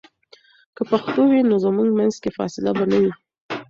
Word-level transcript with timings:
که 0.75 0.81
پښتو 0.91 1.21
وي، 1.29 1.41
نو 1.49 1.55
زموږ 1.65 1.89
منځ 1.99 2.15
کې 2.23 2.29
فاصله 2.37 2.71
به 2.77 2.85
نه 2.91 2.97
وي. 3.01 3.11